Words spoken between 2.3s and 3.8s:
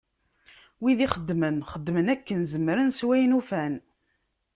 zemren s wayen ufan.